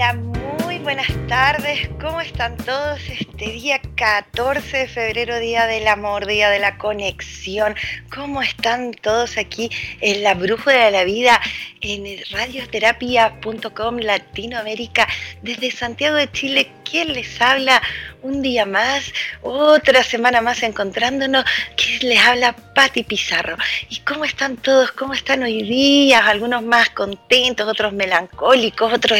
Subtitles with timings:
[0.00, 1.88] Hola, muy buenas tardes.
[2.00, 7.74] ¿Cómo están todos este día 14 de febrero, Día del Amor, Día de la Conexión?
[8.14, 11.40] ¿Cómo están todos aquí en la Brújula de la Vida
[11.80, 15.08] en radioterapia.com Latinoamérica
[15.42, 16.70] desde Santiago de Chile?
[16.88, 17.82] ¿Quién les habla?
[18.22, 19.12] Un día más,
[19.42, 21.44] otra semana más encontrándonos.
[21.76, 22.52] ¿Quién les habla?
[22.52, 23.56] Patti Pizarro.
[23.88, 24.92] ¿Y cómo están todos?
[24.92, 26.24] ¿Cómo están hoy día?
[26.28, 29.18] Algunos más contentos, otros melancólicos, otros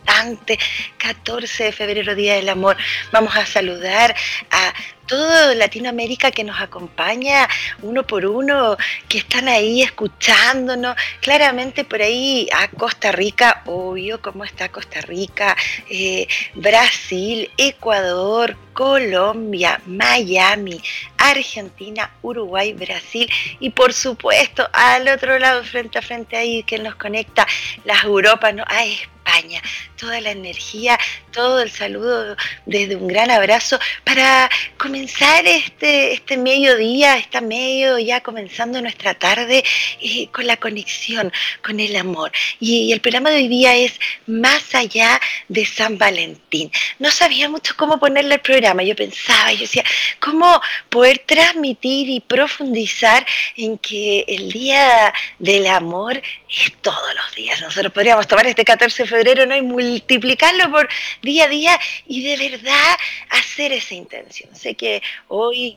[0.00, 0.58] expectantes
[0.98, 2.76] 14 de febrero, Día del Amor.
[3.12, 4.14] Vamos a saludar
[4.50, 4.72] a
[5.06, 7.48] toda Latinoamérica que nos acompaña
[7.82, 8.76] uno por uno,
[9.08, 10.94] que están ahí escuchándonos.
[11.20, 15.56] Claramente por ahí a Costa Rica, obvio, cómo está Costa Rica,
[15.88, 20.80] eh, Brasil, Ecuador, Colombia, Miami,
[21.18, 23.28] Argentina, Uruguay, Brasil
[23.58, 27.46] y por supuesto al otro lado, frente a frente ahí que nos conecta
[27.84, 28.64] las Europas, ¿no?
[28.66, 29.60] a España.
[30.00, 30.98] Toda la energía,
[31.30, 32.34] todo el saludo
[32.64, 34.48] desde un gran abrazo para
[34.78, 39.62] comenzar este, este mediodía, está medio ya comenzando nuestra tarde
[40.00, 41.30] eh, con la conexión,
[41.62, 42.32] con el amor.
[42.58, 46.70] Y, el programa de hoy día es más allá de San Valentín.
[46.98, 49.84] No sabía mucho cómo ponerle el programa, yo pensaba, yo decía,
[50.18, 57.60] ¿cómo poder transmitir y profundizar en que el día del amor es todos los días?
[57.60, 59.56] Nosotros podríamos tomar este 14 de febrero ¿no?
[59.56, 60.88] y multiplicarlo por
[61.22, 62.96] día a día y de verdad
[63.30, 64.54] hacer esa intención.
[64.54, 65.76] Sé que hoy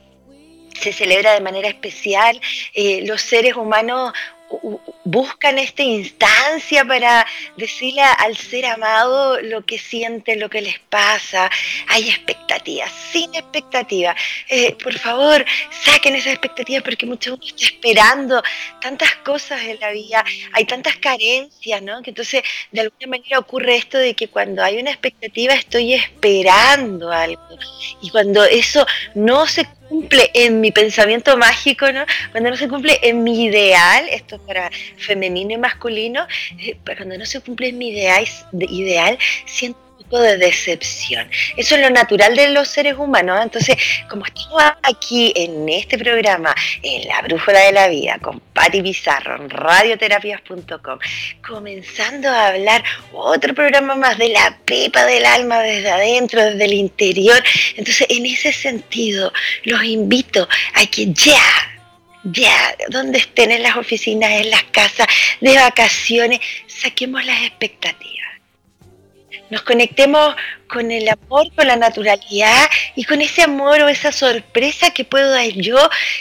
[0.80, 2.40] se celebra de manera especial,
[2.74, 4.12] eh, los seres humanos
[5.04, 7.26] buscan esta instancia para
[7.56, 11.50] decirle al ser amado lo que siente, lo que les pasa.
[11.88, 14.16] Hay expectativas, sin expectativas.
[14.48, 15.44] Eh, por favor,
[15.84, 18.42] saquen esas expectativas porque mucha gente está esperando
[18.80, 22.02] tantas cosas en la vida, hay tantas carencias, ¿no?
[22.02, 22.42] Que entonces
[22.72, 27.42] de alguna manera ocurre esto de que cuando hay una expectativa estoy esperando algo.
[28.02, 32.04] Y cuando eso no se cumple en mi pensamiento mágico, ¿no?
[32.32, 36.26] Cuando no se cumple en mi ideal, esto es para femenino y masculino,
[36.58, 38.24] eh, cuando no se cumple en mi ideal,
[38.68, 39.16] ideal
[39.46, 41.28] siento de decepción.
[41.56, 43.40] Eso es lo natural de los seres humanos.
[43.42, 43.76] Entonces,
[44.08, 49.36] como estamos aquí en este programa, en La Brújula de la Vida, con Patti Bizarro,
[49.36, 50.98] en radioterapias.com,
[51.46, 56.74] comenzando a hablar otro programa más de la pepa del alma desde adentro, desde el
[56.74, 57.42] interior.
[57.76, 59.32] Entonces, en ese sentido,
[59.64, 61.40] los invito a que ya
[62.26, 65.06] ya, donde estén en las oficinas, en las casas,
[65.42, 68.13] de vacaciones, saquemos las expectativas
[69.50, 70.34] nos conectemos
[70.68, 75.30] con el amor, con la naturalidad y con ese amor o esa sorpresa que puedo
[75.30, 75.78] dar yo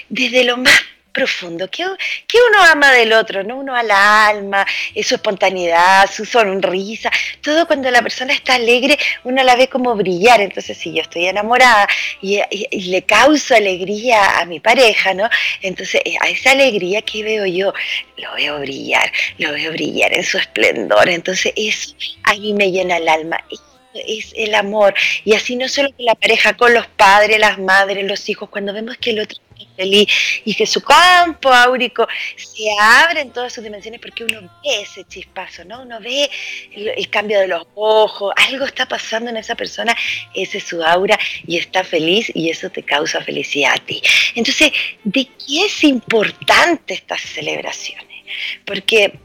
[0.10, 0.74] desde lo más
[1.14, 1.86] profundo, que,
[2.28, 3.58] que uno ama del otro, ¿no?
[3.58, 4.66] Uno la alma,
[5.02, 10.42] su espontaneidad, su sonrisa, todo cuando la persona está alegre, uno la ve como brillar.
[10.42, 11.88] Entonces, si yo estoy enamorada
[12.22, 12.42] y,
[12.90, 15.30] le causo alegría a mi pareja, ¿no?
[15.62, 17.74] Entonces, eh, a esa alegría que veo yo,
[18.18, 21.10] lo veo brillar, lo veo brillar en su esplendor.
[21.10, 23.44] Entonces, eso a mí me llena el alma
[23.94, 24.94] es el amor.
[25.24, 28.74] Y así no solo con la pareja, con los padres, las madres, los hijos, cuando
[28.74, 29.38] vemos que el otro
[29.76, 30.08] feliz
[30.46, 35.04] y que su campo áurico se abre en todas sus dimensiones porque uno ve ese
[35.06, 35.82] chispazo, ¿no?
[35.82, 36.30] Uno ve
[36.74, 39.96] el, cambio de los ojos, algo está pasando en esa persona,
[40.34, 44.02] ese es su aura y está feliz y eso te causa felicidad a ti.
[44.36, 44.72] Entonces,
[45.04, 48.08] ¿de qué es importante estas celebraciones?
[48.66, 49.20] Porque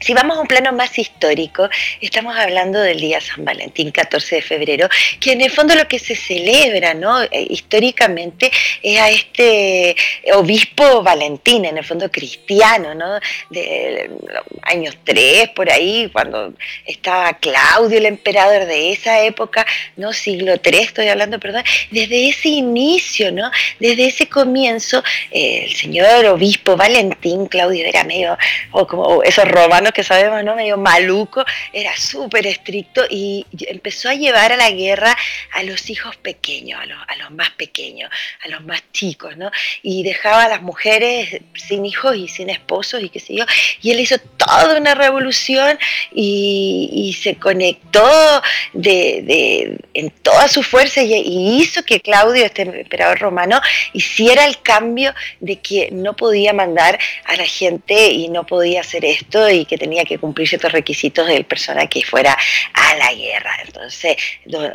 [0.00, 1.68] si vamos a un plano más histórico,
[2.00, 4.88] estamos hablando del día San Valentín, 14 de febrero,
[5.20, 7.22] que en el fondo lo que se celebra, ¿no?
[7.22, 8.50] Eh, históricamente
[8.82, 9.96] es a este
[10.34, 13.18] obispo Valentín, en el fondo cristiano, ¿no?
[13.50, 16.52] De los años 3, por ahí, cuando
[16.84, 19.66] estaba Claudio, el emperador de esa época,
[19.96, 20.12] ¿no?
[20.12, 23.50] Siglo 3, estoy hablando, perdón, desde ese inicio, ¿no?
[23.78, 28.36] Desde ese comienzo, eh, el señor obispo Valentín, Claudio era medio,
[28.72, 30.56] o como esos romanos hermanos que sabemos, ¿no?
[30.56, 35.16] Medio maluco, era súper estricto y empezó a llevar a la guerra
[35.52, 38.10] a los hijos pequeños, a los, a los más pequeños,
[38.44, 39.50] a los más chicos, ¿no?
[39.82, 43.44] Y dejaba a las mujeres sin hijos y sin esposos y qué sé yo.
[43.82, 45.78] Y él hizo toda una revolución
[46.12, 48.42] y, se conectó
[48.72, 53.60] de, en toda su fuerza y, y hizo que Claudio, este emperador romano,
[53.92, 59.04] hiciera el cambio de que no podía mandar a la gente y no podía hacer
[59.04, 62.36] esto y que tenía que cumplir ciertos requisitos del persona que fuera
[62.72, 63.58] a la guerra.
[63.64, 64.16] Entonces,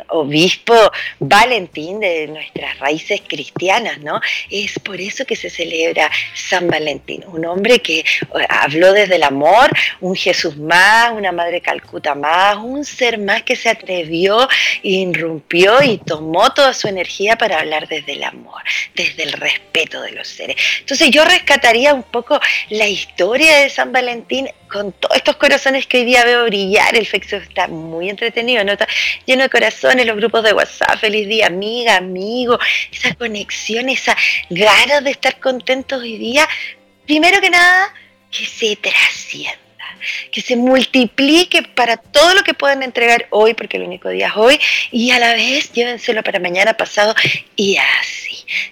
[0.08, 0.74] obispo
[1.18, 4.20] Valentín de nuestras raíces cristianas, ¿no?
[4.50, 8.04] Es por eso que se celebra San Valentín, un hombre que
[8.48, 9.70] habló desde el amor,
[10.00, 14.48] un Jesús más, una Madre Calcuta más, un ser más que se atrevió,
[14.82, 18.62] irrumpió y tomó toda su energía para hablar desde el amor,
[18.94, 20.56] desde el respeto de los seres.
[20.80, 22.40] Entonces yo rescataría un poco
[22.70, 27.06] la historia de San Valentín con todos estos corazones que hoy día veo brillar, el
[27.06, 28.72] Facebook está muy entretenido, ¿no?
[28.72, 28.86] está
[29.26, 32.58] lleno de corazones, los grupos de WhatsApp, feliz día, amiga, amigo,
[32.90, 34.16] esa conexión, esa
[34.50, 36.48] ganas de estar contentos hoy día,
[37.06, 37.92] primero que nada,
[38.30, 39.62] que se trascienda
[40.30, 44.36] que se multiplique para todo lo que puedan entregar hoy, porque el único día es
[44.36, 44.60] hoy,
[44.90, 47.14] y a la vez llévenselo para mañana pasado
[47.56, 48.21] y así.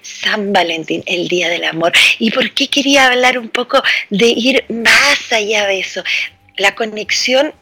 [0.02, 1.92] San Valentín, el Día del Amor.
[2.18, 6.02] ¿Y por qué quería hablar un poco de ir más allá de eso?
[6.56, 7.54] La conexión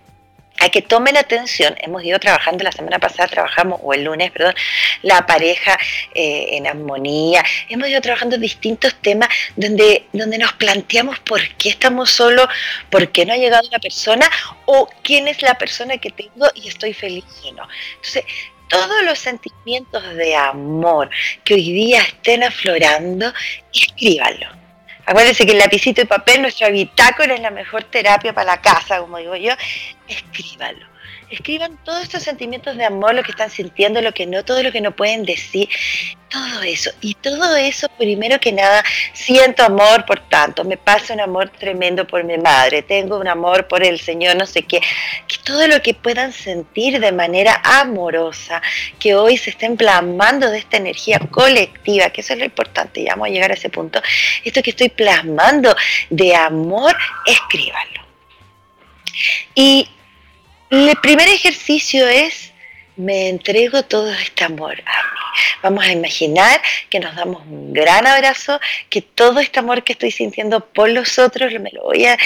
[0.61, 4.55] a que tomen atención, hemos ido trabajando la semana pasada, trabajamos, o el lunes, perdón,
[5.03, 5.79] la pareja
[6.15, 12.11] eh, en armonía, hemos ido trabajando distintos temas donde, donde nos planteamos por qué estamos
[12.11, 12.49] solos,
[12.91, 14.29] por qué no ha llegado la persona,
[14.67, 17.69] o quién es la persona que tengo y estoy feliz o no.
[17.97, 18.25] Entonces,
[18.69, 21.11] todos los sentimientos de amor
[21.45, 23.33] que hoy día estén aflorando,
[23.73, 24.47] escríbanlo.
[25.07, 29.01] Acuérdense que el lapicito y papel, nuestra bitácora es la mejor terapia para la casa,
[29.01, 29.53] como digo yo.
[30.07, 30.98] Escríbanlo
[31.31, 34.73] escriban todos estos sentimientos de amor, lo que están sintiendo, lo que no, todo lo
[34.73, 35.69] que no pueden decir,
[36.29, 36.91] todo eso.
[37.01, 42.07] Y todo eso, primero que nada, siento amor por tanto, me pasa un amor tremendo
[42.07, 44.81] por mi madre, tengo un amor por el Señor, no sé qué,
[45.27, 48.63] que todo lo que puedan sentir de manera amorosa,
[48.99, 53.13] que hoy se estén plasmando de esta energía colectiva, que eso es lo importante, ya
[53.13, 54.01] vamos a llegar a ese punto,
[54.45, 55.75] esto que estoy plasmando
[56.11, 56.97] de amor,
[57.27, 58.07] escríbanlo.
[59.55, 59.89] Y
[60.71, 62.53] el primer ejercicio es,
[62.99, 65.19] me entrego todo este amor a mí.
[65.63, 66.61] Vamos a imaginar
[66.91, 68.61] que nos damos un gran abrazo,
[68.91, 72.19] que todo este amor que estoy sintiendo por los otros me lo voy a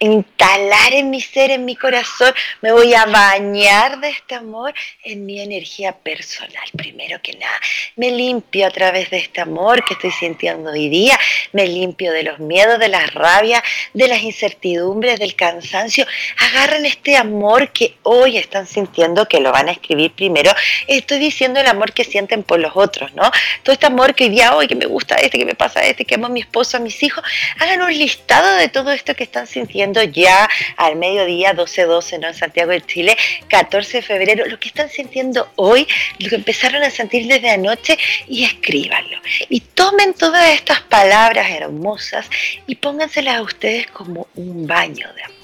[0.00, 4.74] instalar en mi ser, en mi corazón, me voy a bañar de este amor
[5.04, 6.64] en mi energía personal.
[6.76, 7.60] Primero que nada,
[7.96, 11.18] me limpio a través de este amor que estoy sintiendo hoy día,
[11.52, 13.62] me limpio de los miedos, de las rabias,
[13.94, 16.06] de las incertidumbres, del cansancio.
[16.38, 20.52] Agarren este amor que hoy están sintiendo, que lo van a escribir primero.
[20.86, 23.30] Estoy diciendo el amor que sienten por los otros, ¿no?
[23.62, 26.14] Todo este amor que día hoy, que me gusta este, que me pasa este, que
[26.14, 27.24] amo a mi esposo, a mis hijos,
[27.58, 32.28] hagan un listado de todo esto que están sintiendo ya al mediodía 12-12, ¿no?
[32.28, 33.16] En Santiago de Chile,
[33.48, 35.86] 14 de febrero, lo que están sintiendo hoy,
[36.18, 37.98] lo que empezaron a sentir desde anoche
[38.28, 39.18] y escríbanlo.
[39.48, 42.28] Y tomen todas estas palabras hermosas
[42.66, 45.39] y pónganselas a ustedes como un baño de amor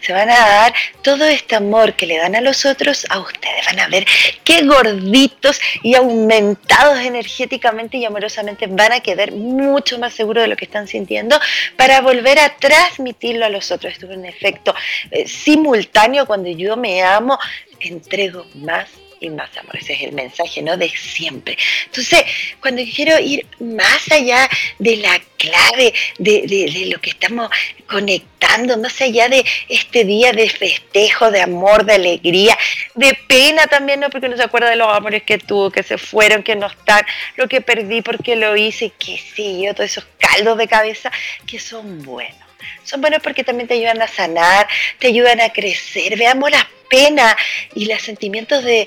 [0.00, 3.66] se van a dar todo este amor que le dan a los otros a ustedes.
[3.66, 4.06] Van a ver
[4.44, 10.56] qué gorditos y aumentados energéticamente y amorosamente van a quedar mucho más seguros de lo
[10.56, 11.38] que están sintiendo
[11.76, 13.92] para volver a transmitirlo a los otros.
[13.92, 14.74] Esto es un efecto
[15.10, 17.38] eh, simultáneo cuando yo me amo,
[17.80, 18.88] entrego más
[19.20, 19.76] y más amor.
[19.76, 20.76] Ese es el mensaje, ¿no?
[20.76, 21.56] De siempre.
[21.86, 22.24] Entonces,
[22.60, 24.48] cuando quiero ir más allá
[24.78, 27.50] de la clave, de, lo que estamos
[27.86, 32.56] conectando, más allá de este día de festejo, de amor, de alegría,
[32.94, 34.10] de pena también, ¿no?
[34.10, 37.04] Porque uno se acuerda de los amores que tuvo, que se fueron, que no están,
[37.36, 41.10] lo que perdí porque lo hice, que sí, yo, todos esos caldos de cabeza
[41.46, 42.49] que son buenos.
[42.84, 44.66] Son buenos porque también te ayudan a sanar,
[44.98, 46.16] te ayudan a crecer.
[46.16, 47.34] Veamos las pena
[47.74, 48.86] y los sentimientos de,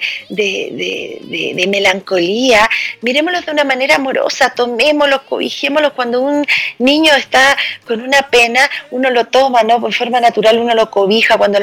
[1.67, 2.69] melancolía,
[3.01, 5.93] miremoslos de una manera amorosa, tomémoslos, cobijémoslos.
[5.93, 6.45] Cuando un
[6.77, 9.79] niño está con una pena, uno lo toma, ¿no?
[9.79, 11.37] Por forma natural uno lo cobija.
[11.37, 11.59] Cuando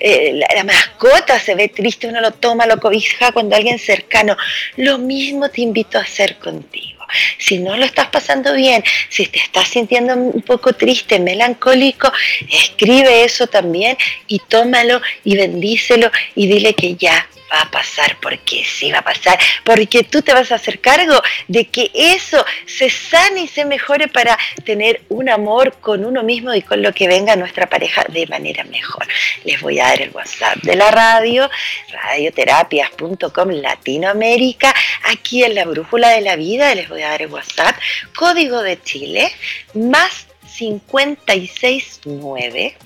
[0.00, 3.32] eh, la, la mascota se ve triste, uno lo toma, lo cobija.
[3.32, 4.36] Cuando alguien cercano,
[4.76, 7.03] lo mismo te invito a hacer contigo.
[7.38, 12.12] Si no lo estás pasando bien, si te estás sintiendo un poco triste, melancólico,
[12.50, 18.64] escribe eso también y tómalo y bendícelo y dile que ya va a pasar porque
[18.64, 22.90] sí va a pasar, porque tú te vas a hacer cargo de que eso se
[22.90, 27.08] sane y se mejore para tener un amor con uno mismo y con lo que
[27.08, 29.06] venga nuestra pareja de manera mejor.
[29.44, 31.48] Les voy a dar el WhatsApp de la radio,
[31.90, 37.76] radioterapias.com Latinoamérica, aquí en la brújula de la vida, les voy a dar el WhatsApp,
[38.16, 39.30] código de Chile,
[39.74, 42.76] más 569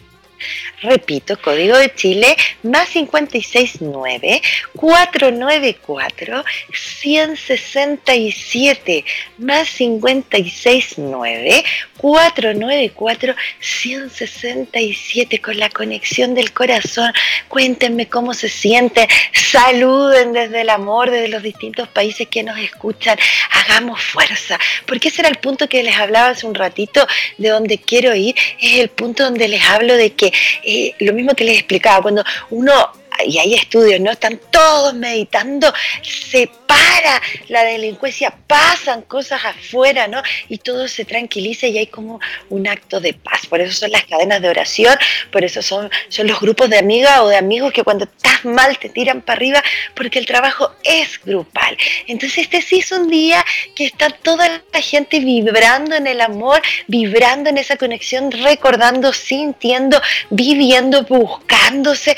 [0.82, 4.40] Repito, código de Chile más 569
[4.76, 9.04] 494 167
[9.38, 11.64] más 569
[11.98, 17.12] 494 167 con la conexión del corazón.
[17.48, 23.18] Cuéntenme cómo se sienten, saluden desde el amor, desde los distintos países que nos escuchan.
[23.50, 27.78] Hagamos fuerza, porque ese era el punto que les hablaba hace un ratito de donde
[27.78, 30.27] quiero ir, es el punto donde les hablo de que
[30.62, 32.72] eh, lo mismo que les explicaba, cuando uno
[33.24, 34.10] y hay estudios, ¿no?
[34.10, 35.72] Están todos meditando,
[36.02, 40.22] se para la delincuencia, pasan cosas afuera, ¿no?
[40.48, 42.20] Y todo se tranquiliza y hay como
[42.50, 43.46] un acto de paz.
[43.46, 44.96] Por eso son las cadenas de oración,
[45.32, 48.78] por eso son, son los grupos de amigas o de amigos que cuando estás mal
[48.78, 51.76] te tiran para arriba, porque el trabajo es grupal.
[52.06, 53.44] Entonces este sí es un día
[53.74, 60.00] que está toda la gente vibrando en el amor, vibrando en esa conexión, recordando, sintiendo,
[60.30, 62.16] viviendo, buscándose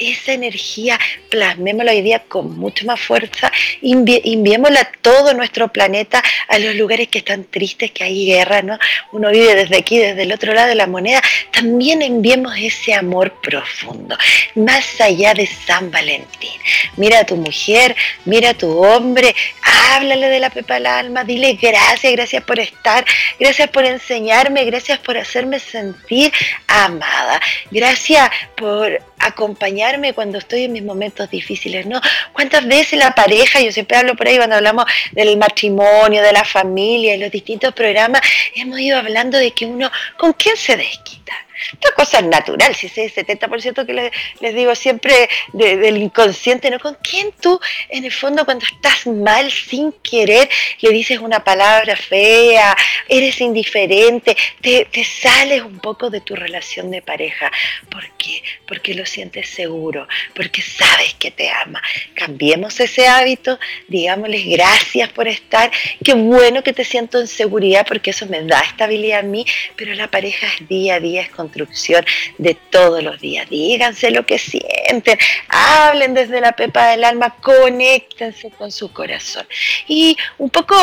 [0.00, 3.52] esa energía, plasmémosla hoy día con mucha más fuerza,
[3.82, 8.78] enviémosla a todo nuestro planeta, a los lugares que están tristes, que hay guerra, ¿no?
[9.12, 13.40] Uno vive desde aquí, desde el otro lado de la moneda, también enviemos ese amor
[13.42, 14.16] profundo,
[14.54, 16.50] más allá de San Valentín.
[16.96, 21.58] Mira a tu mujer, mira a tu hombre, háblale de la pepa al alma, dile
[21.60, 23.04] gracias, gracias por estar,
[23.38, 26.32] gracias por enseñarme, gracias por hacerme sentir
[26.66, 27.40] amada,
[27.70, 32.00] gracias por acompañarme cuando estoy en mis momentos difíciles, ¿no?
[32.32, 36.44] ¿Cuántas veces la pareja, yo siempre hablo por ahí cuando hablamos del matrimonio, de la
[36.44, 38.22] familia, en los distintos programas,
[38.54, 41.32] hemos ido hablando de que uno, ¿con quién se desquita?
[41.72, 43.92] Esta cosa es natural, si ese 70% que
[44.40, 46.78] les, digo siempre del inconsciente, ¿no?
[46.78, 50.48] ¿Con quién tú, en el fondo, cuando estás mal, sin querer,
[50.80, 52.74] le dices una palabra fea,
[53.08, 57.50] eres indiferente, te, te sales un poco de tu relación de pareja?
[57.90, 58.42] ¿Por qué?
[58.70, 61.82] Porque lo sientes seguro, porque sabes que te ama.
[62.14, 63.58] Cambiemos ese hábito,
[63.88, 65.70] digámosles gracias por estar,
[66.02, 69.44] qué bueno que te siento en seguridad, porque eso me da estabilidad a mí,
[69.76, 72.04] pero la pareja es día a día, es con construcción
[72.38, 73.48] de todos los días.
[73.50, 79.46] Díganse lo que sienten, hablen desde la pepa del alma, conéctense con su corazón.
[79.88, 80.76] Y un poco,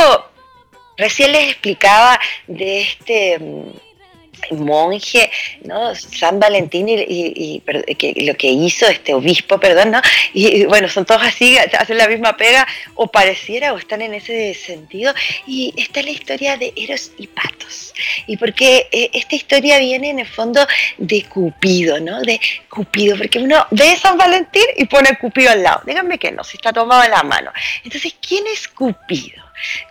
[0.98, 3.87] recién les explicaba de este mm,
[4.52, 5.30] monje,
[5.64, 5.94] ¿no?
[5.96, 7.62] San Valentín y,
[8.26, 10.02] lo que hizo este obispo, perdón, ¿no?
[10.34, 14.54] Y, bueno, son todos así, hacen la misma pega, o pareciera, o están en ese
[14.54, 15.14] sentido.
[15.46, 17.94] Y está la historia de Eros y Patos.
[18.26, 20.66] Y porque eh, esta historia viene en el fondo
[20.98, 22.22] de Cupido, ¿no?
[22.22, 22.40] De
[22.70, 25.82] Cupido, porque uno ve San Valentín y pone Cupido al lado.
[25.86, 27.52] Díganme que no, si está tomado en la mano.
[27.84, 29.47] Entonces, ¿quién es Cupido?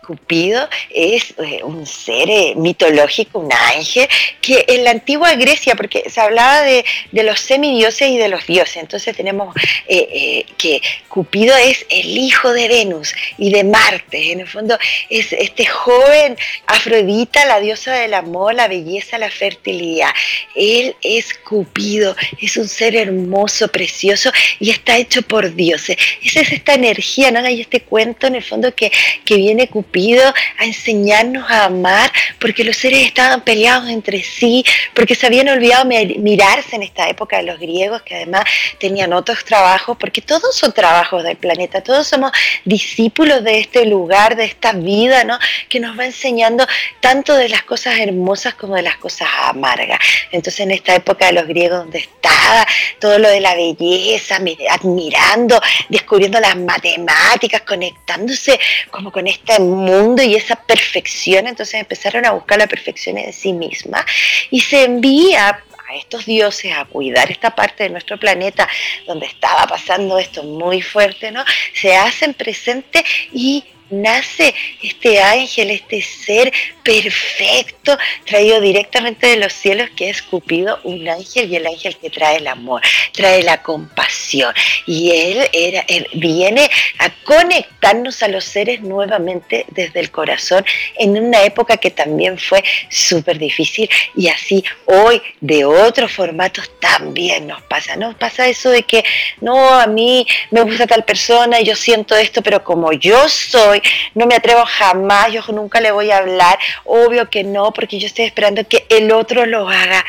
[0.07, 4.09] Cupido es eh, un ser eh, mitológico, un ángel,
[4.41, 8.77] que en la antigua Grecia, porque se hablaba de, los semidioses y de los dioses,
[8.77, 9.55] entonces tenemos
[9.89, 15.33] eh, que Cupido es el hijo de Venus y de Marte, en el fondo es
[15.33, 20.11] este joven Afrodita, la diosa del amor, la belleza, la fertilidad.
[20.55, 24.31] Él es Cupido, es un ser hermoso, precioso
[24.61, 25.97] y está hecho por dioses.
[26.23, 27.49] Esa es esta energía, ¿no?
[27.49, 28.93] Y este cuento en el fondo que,
[29.25, 30.23] que viene Cupido
[30.59, 35.85] a enseñarnos a amar, porque los seres estaban peleados entre sí, porque se habían olvidado
[35.87, 38.45] mirarse en esta época de los griegos, que además
[38.79, 42.33] tenían otros trabajos, porque todos son trabajos del planeta, todos somos
[42.65, 45.39] discípulos de este lugar, de esta vida, ¿no?
[45.69, 46.67] Que nos va enseñando
[47.01, 49.99] tanto de las cosas hermosas como de las cosas amargas.
[50.33, 52.67] Entonces en esta época de los griegos donde estaba
[53.01, 54.39] todo lo de la belleza,
[54.71, 58.59] admirando, descubriendo las matemáticas, conectándose
[58.91, 63.33] como con este este mundo y esa perfección, entonces empezaron a buscar la perfección en
[63.33, 64.05] sí misma
[64.51, 68.69] y se envía a estos dioses a cuidar esta parte de nuestro planeta
[69.07, 71.45] donde estaba pasando esto muy fuerte, ¿no?
[71.75, 76.53] Se hacen presentes y nace este ángel, este ser
[76.83, 82.11] perfecto, traído directamente de los cielos, que es Cupido, un ángel y el ángel que
[82.11, 82.81] trae el amor,
[83.13, 84.55] trae la compasión.
[84.87, 90.65] Y él, era, viene a conectarnos a los seres nuevamente desde el corazón
[90.99, 97.47] en una época que también fue súper difícil y así hoy de otros formatos también
[97.47, 97.97] nos pasa.
[97.97, 99.05] Nos pasa eso de que
[99.41, 103.76] no, a mí me gusta tal persona yo siento esto, pero como yo soy,
[104.15, 108.07] no me atrevo jamás, yo nunca le voy a hablar, obvio que no, porque yo
[108.07, 110.05] estoy esperando que el otro lo haga.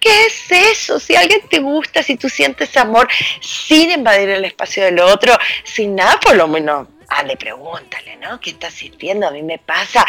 [0.00, 1.00] ¿Qué es eso?
[1.00, 3.08] Si alguien te gusta, si tú sientes amor
[3.40, 8.38] sin invadir el espacio del otro, sin nada, por lo menos, ah, le pregúntale, ¿no?
[8.40, 9.26] ¿Qué está sintiendo?
[9.26, 10.06] A mí me pasa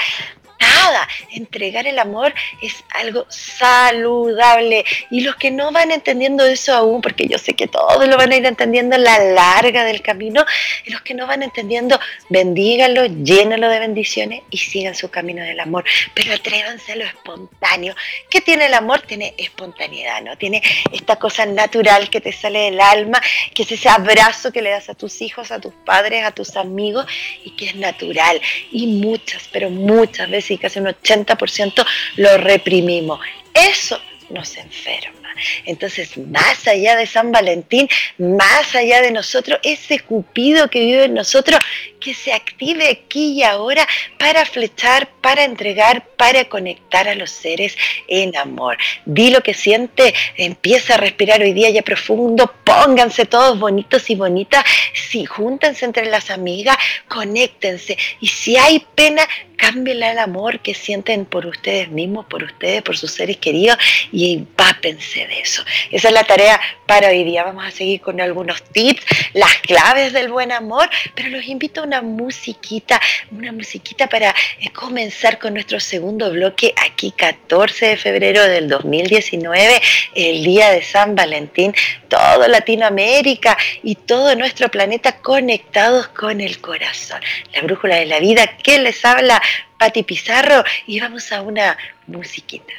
[0.60, 1.08] nada.
[1.32, 4.84] Entregar el amor es algo saludable.
[5.10, 8.32] Y los que no van entendiendo eso aún, porque yo sé que todos lo van
[8.32, 10.46] a ir entendiendo a la larga del camino,
[10.86, 12.00] y los que no van entendiendo,
[12.30, 15.86] bendíganlo, llénalo de bendiciones y sigan su camino del amor.
[16.14, 17.96] Pero atrévanse a lo espontáneo.
[18.30, 19.02] ¿Qué tiene el amor?
[19.02, 20.38] Tiene espontaneidad, ¿no?
[20.38, 20.62] Tiene
[20.92, 23.22] esta cosa natural que te sale del alma,
[23.54, 26.56] que es ese abrazo que le das a tus hijos, a tus padres, a tus
[26.56, 27.06] amigos,
[27.44, 28.42] y que es natural.
[28.72, 31.86] Y muchas, pero muchas veces y casi un 80%
[32.18, 33.20] lo reprimimos.
[33.54, 35.19] Eso nos enferma.
[35.66, 41.14] Entonces, más allá de San Valentín, más allá de nosotros, ese cupido que vive en
[41.14, 41.60] nosotros,
[42.00, 47.78] que se active aquí y ahora para flechar, para entregar, para conectar a los seres
[48.08, 48.78] en amor.
[49.06, 54.16] Di lo que siente, empieza a respirar hoy día ya profundo, pónganse todos bonitos y
[54.16, 57.98] bonitas, si júntense entre las amigas, conéctense.
[58.22, 62.98] Y si hay pena, cámbienla al amor que sienten por ustedes mismos, por ustedes, por
[62.98, 63.78] sus seres queridos
[64.12, 65.64] y empápense de eso.
[65.92, 67.44] Esa es la tarea para hoy día.
[67.44, 71.84] Vamos a seguir con algunos tips, las claves del buen amor, pero los invito a
[71.84, 73.00] una musiquita,
[73.32, 79.82] una musiquita para eh, comenzar con nuestro segundo bloque aquí 14 de febrero del 2019,
[80.16, 81.74] el día de San Valentín,
[82.08, 87.22] todo Latinoamérica y todo nuestro planeta conectados con el corazón.
[87.54, 89.42] La brújula de la vida que les habla
[89.78, 92.74] Pati Pizarro y vamos a una musiquita.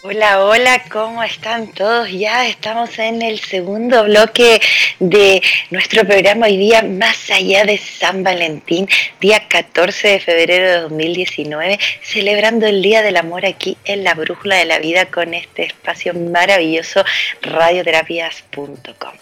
[0.00, 2.08] Hola, hola, ¿cómo están todos?
[2.08, 4.60] Ya estamos en el segundo bloque
[5.00, 8.88] de nuestro programa hoy día, más allá de San Valentín,
[9.20, 14.54] día 14 de febrero de 2019, celebrando el Día del Amor aquí en la Brújula
[14.54, 17.04] de la Vida con este espacio maravilloso,
[17.42, 19.14] radioterapias.com.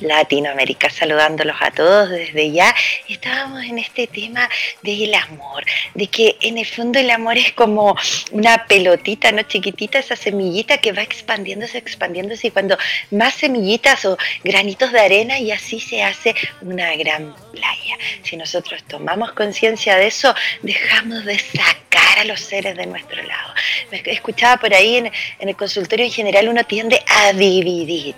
[0.00, 2.74] Latinoamérica, saludándolos a todos desde ya.
[3.08, 4.48] Estábamos en este tema
[4.82, 5.64] del amor,
[5.94, 7.96] de que en el fondo el amor es como
[8.32, 9.42] una pelotita, ¿no?
[9.42, 12.76] Chiquitita, esa semillita que va expandiéndose, expandiéndose y cuando
[13.12, 17.96] más semillitas o granitos de arena y así se hace una gran playa.
[18.24, 23.54] Si nosotros tomamos conciencia de eso, dejamos de sacar a los seres de nuestro lado.
[23.90, 25.06] Escuchaba por ahí en,
[25.38, 28.16] en el consultorio en general uno tiende a dividir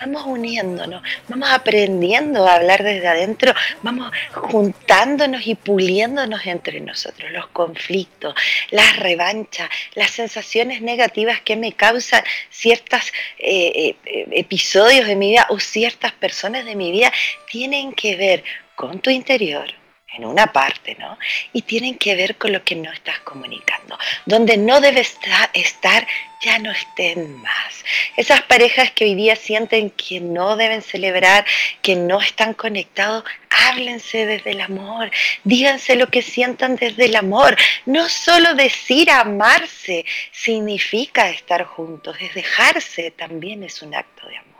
[0.00, 7.46] vamos uniéndonos, vamos aprendiendo a hablar desde adentro, vamos juntándonos y puliéndonos entre nosotros, los
[7.48, 8.34] conflictos,
[8.70, 15.46] las revanchas, las sensaciones negativas que me causan ciertos eh, eh, episodios de mi vida
[15.50, 17.12] o ciertas personas de mi vida
[17.50, 19.72] tienen que ver con tu interior,
[20.16, 21.18] en una parte, ¿no?
[21.52, 23.98] Y tienen que ver con lo que no estás comunicando.
[24.26, 25.18] Donde no debes
[25.54, 26.06] estar,
[26.40, 27.84] ya no estén más.
[28.16, 31.44] Esas parejas que hoy día sienten que no deben celebrar,
[31.82, 35.10] que no están conectados, háblense desde el amor,
[35.44, 37.56] díganse lo que sientan desde el amor.
[37.86, 44.53] No solo decir amarse significa estar juntos, es dejarse también es un acto de amor.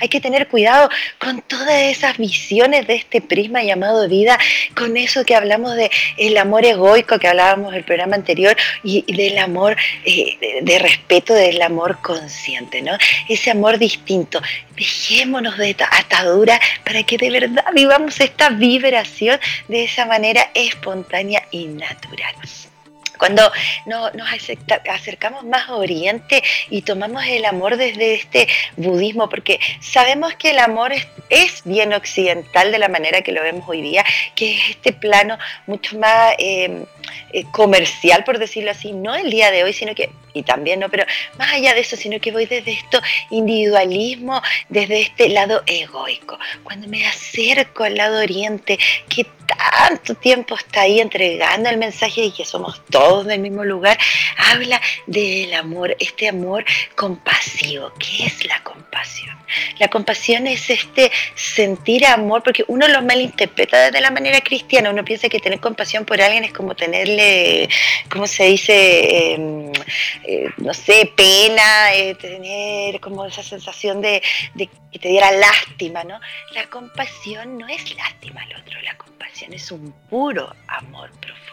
[0.00, 4.38] Hay que tener cuidado con todas esas visiones de este prisma llamado vida,
[4.74, 9.38] con eso que hablamos de el amor egoico que hablábamos el programa anterior y, del
[9.38, 12.96] amor eh, de, respeto, del amor consciente, ¿no?
[13.28, 14.40] Ese amor distinto.
[14.76, 21.66] Dejémonos de atadura para que de verdad vivamos esta vibración de esa manera espontánea y
[21.66, 22.34] natural.
[23.18, 23.50] Cuando
[23.86, 24.28] nos
[24.88, 30.58] acercamos más a Oriente y tomamos el amor desde este budismo, porque sabemos que el
[30.58, 30.92] amor
[31.28, 34.04] es, bien occidental de la manera que lo vemos hoy día,
[34.34, 36.84] que es este plano mucho más em,
[37.32, 40.88] eh, comercial, por decirlo así, no el día de hoy, sino que y también, ¿no?
[40.88, 41.04] Pero
[41.38, 46.38] más allá de eso, sino que voy desde esto individualismo, desde este lado egoico.
[46.62, 52.32] Cuando me acerco al lado oriente, que tanto tiempo está ahí entregando el mensaje de
[52.32, 53.98] que somos todos del mismo lugar,
[54.36, 56.64] habla del amor, este amor
[56.94, 57.92] compasivo.
[57.98, 59.36] ¿Qué es la compasión?
[59.78, 64.90] La compasión es este sentir amor, porque uno lo malinterpreta de la manera cristiana.
[64.90, 67.68] Uno piensa que tener compasión por alguien es como tenerle,
[68.10, 69.34] ¿cómo se dice?
[69.34, 69.72] Em,
[70.24, 74.22] eh, no sé, pena, tener como esa sensación de,
[74.54, 76.20] de, que te diera lástima, ¿no?
[76.52, 81.48] La compasión no es lástima al otro, la compasión es un puro amor profundo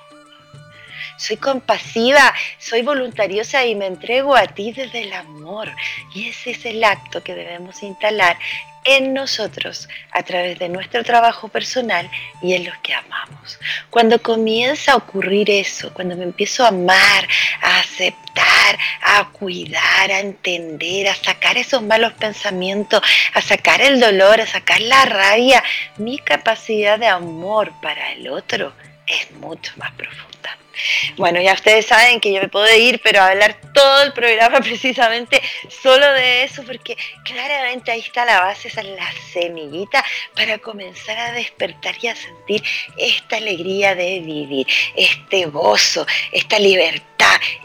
[1.17, 5.71] soy compasiva, soy voluntariosa y me entrego a ti desde el amor.
[6.13, 8.37] Y ese es el acto que debemos instalar
[8.85, 12.09] en nosotros a través de nuestro trabajo personal
[12.41, 13.59] y en los que amamos.
[13.89, 17.27] Cuando comienza a ocurrir eso, cuando me empiezo a amar,
[17.61, 23.01] a aceptar, a cuidar, a entender, a sacar esos malos pensamientos,
[23.33, 25.63] a sacar el dolor, a sacar la rabia,
[25.97, 28.73] mi capacidad de amor para el otro
[29.07, 30.57] es mucho más profunda.
[31.17, 35.41] Bueno, ya ustedes saben que yo me puedo ir, pero hablar todo el programa precisamente
[35.69, 40.03] solo de eso, porque claramente ahí está la base, esa es la semillita
[40.35, 42.63] para comenzar a despertar y a sentir
[42.97, 47.05] esta alegría de vivir, este gozo, esta libertad.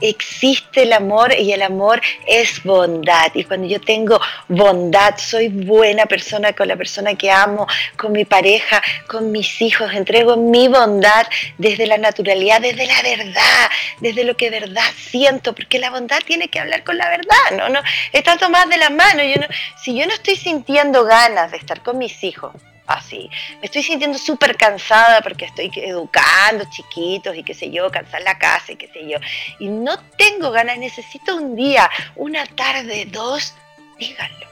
[0.00, 3.30] Existe el amor y el amor es bondad.
[3.34, 8.24] Y cuando yo tengo bondad, soy buena persona con la persona que amo, con mi
[8.24, 11.26] pareja, con mis hijos, entrego mi bondad
[11.58, 16.48] desde la naturalidad, desde la verdad, desde lo que verdad siento, porque la bondad tiene
[16.48, 17.68] que hablar con la verdad, ¿no?
[17.68, 17.80] no
[18.12, 19.22] está tomada de la mano.
[19.22, 19.46] Yo no,
[19.82, 22.54] si yo no estoy sintiendo ganas de estar con mis hijos,
[22.86, 23.30] así.
[23.60, 28.38] Me estoy sintiendo súper cansada porque estoy educando chiquitos y qué sé yo, cansar la
[28.38, 29.18] casa y qué sé yo.
[29.58, 33.54] Y no tengo ganas, necesito un día, una tarde, dos,
[33.98, 34.50] díganlo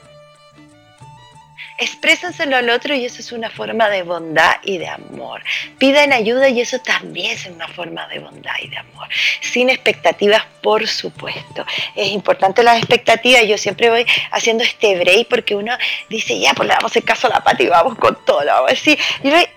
[1.78, 5.42] exprésenselo al otro y eso es una forma de bondad y de amor.
[5.78, 9.08] Pidan ayuda y eso también es una forma de bondad y de amor.
[9.40, 11.64] Sin expectativas, por supuesto.
[11.94, 13.46] Es importante las expectativas.
[13.46, 15.76] Yo siempre voy haciendo este break porque uno
[16.08, 18.70] dice, ya, pues le damos el caso a la pata y vamos con todo, vamos
[18.70, 18.98] a decir.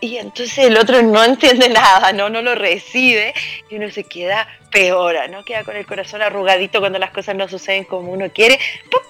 [0.02, 3.34] Y, entonces el otro no entiende nada, no, no lo recibe
[3.70, 5.44] y uno se queda peor, ¿no?
[5.44, 8.58] Queda con el corazón arrugadito cuando las cosas no suceden como uno quiere,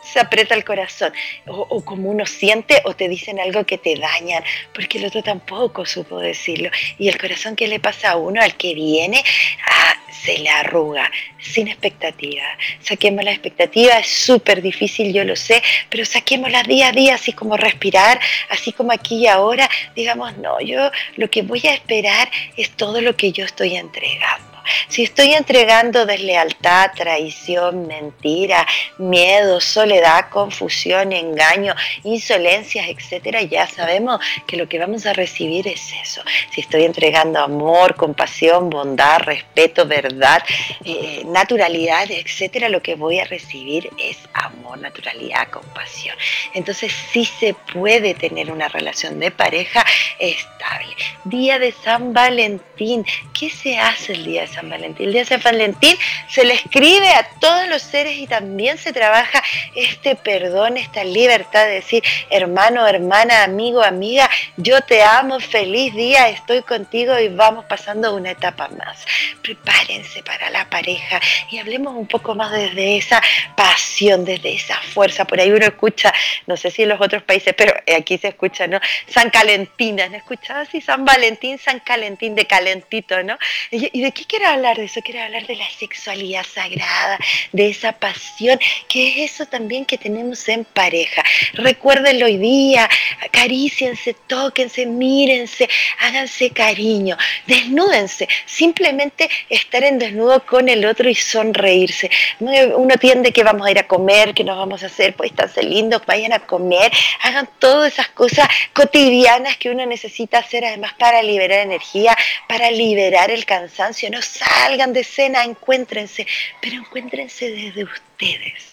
[0.04, 1.13] se aprieta el corazón.
[1.47, 4.43] O, o, como uno siente o te dicen algo que te dañan,
[4.74, 6.69] porque el otro tampoco supo decirlo.
[6.97, 9.24] Y el corazón que le pasa a uno, al que viene,
[9.67, 12.43] ah, se le arruga, sin expectativa.
[12.82, 17.34] Saquemos la expectativa, es súper difícil, yo lo sé, pero saquémosla día a día, así
[17.34, 18.19] como respirar,
[18.50, 23.02] así como aquí y ahora, digamos, no, yo lo que voy a esperar es todo
[23.02, 24.50] lo que yo estoy entregando.
[24.88, 28.65] Si estoy entregando deslealtad, traición, mentira,
[28.97, 35.93] miedo, soledad, confusión, engaño, insolencias, etcétera, ya sabemos que lo que vamos a recibir es
[36.01, 36.21] eso.
[36.53, 40.43] Si estoy entregando amor, compasión, bondad, respeto, verdad,
[40.84, 46.15] eh, naturalidad, etcétera, lo que voy a recibir es amor, naturalidad, compasión.
[46.53, 49.86] Entonces sí se puede tener una relación de pareja
[50.19, 50.95] estable.
[51.25, 53.05] Día de San Valentín.
[53.38, 55.08] ¿Qué se hace el día de San Valentín.
[55.08, 55.97] El día de San Valentín
[56.30, 59.43] se le escribe a todos los seres y también se trabaja
[59.76, 66.30] este perdón, esta libertad de decir, hermano, hermana, amigo, amiga, yo te amo, feliz día,
[66.30, 69.06] estoy contigo y vamos pasando una etapa más.
[69.41, 71.19] Prepárense para la pareja
[71.50, 73.21] y hablemos un poco más desde esa
[73.56, 75.26] pasión, desde esa fuerza.
[75.26, 76.13] Por ahí uno escucha,
[76.47, 78.80] no sé si en los otros países, pero aquí se escucha, ¿no?
[79.08, 80.82] San Calentina, ¿no escuchado así?
[80.82, 83.38] San Valentín, San Calentín de calentito, ¿no?
[83.71, 87.19] ¿Y de qué quiero hablar de eso, quiero hablar de la sexualidad sagrada,
[87.51, 91.23] de esa pasión, que es eso también que tenemos en pareja.
[91.53, 92.89] Recuérdenlo hoy día,
[93.25, 95.67] acaríciense, tóquense, mírense,
[95.99, 102.09] háganse cariño, desnúdense, simplemente estar en desnudo con el otro y sonreírse.
[102.39, 105.61] Uno tiende que vamos a ir a comer, que nos vamos a hacer, pues estarse
[105.63, 106.91] lindos, vayan a comer,
[107.23, 112.15] hagan todas esas cosas cotidianas que uno necesita hacer además para liberar energía,
[112.47, 116.25] para liberar el cansancio, no salgan de cena, encuéntrense,
[116.61, 118.70] pero encuéntrense desde ustedes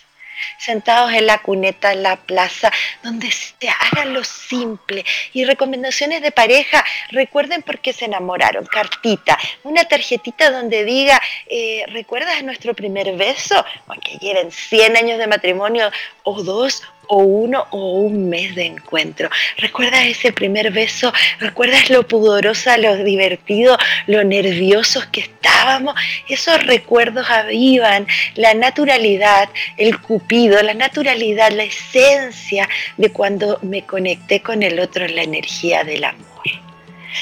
[0.59, 2.70] sentados en la cuneta, en la plaza,
[3.03, 5.05] donde se hagan lo simple.
[5.33, 8.66] Y recomendaciones de pareja, recuerden por qué se enamoraron.
[8.66, 13.64] Cartita, una tarjetita donde diga, eh, ¿recuerdas nuestro primer beso?
[13.87, 15.90] Aunque lleven 100 años de matrimonio
[16.22, 19.28] o dos o uno o un mes de encuentro.
[19.56, 21.12] ¿Recuerdas ese primer beso?
[21.40, 25.94] ¿Recuerdas lo pudorosa, lo divertido, lo nerviosos que estábamos?
[26.28, 34.40] Esos recuerdos avivan la naturalidad, el cupido, la naturalidad, la esencia de cuando me conecté
[34.40, 36.28] con el otro en la energía del amor.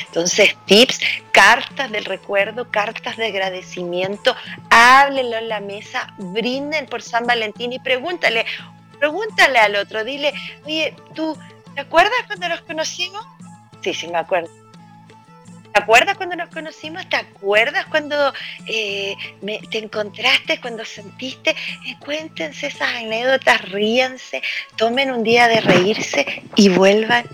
[0.06, 1.00] Entonces, tips,
[1.32, 4.34] cartas del recuerdo, cartas de agradecimiento,
[4.70, 8.44] háblenlo en la mesa, brinden por San Valentín y pregúntale,
[8.98, 10.32] pregúntale al otro, dile,
[10.64, 11.36] oye, ¿tú
[11.74, 13.24] te acuerdas cuando nos conocimos?
[13.82, 14.50] Sí, sí, me acuerdo.
[15.76, 17.06] ¿Te acuerdas cuando nos conocimos?
[17.10, 18.32] ¿Te acuerdas cuando
[18.66, 19.14] eh,
[19.70, 21.50] te encontraste, cuando sentiste?
[21.50, 24.42] Eh, cuéntense esas anécdotas, ríanse,
[24.76, 27.26] tomen un día de reírse y vuelvan,